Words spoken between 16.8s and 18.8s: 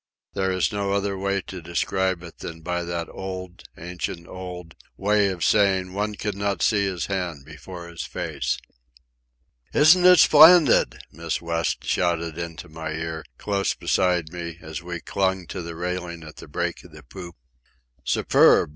of the poop. "Superb!"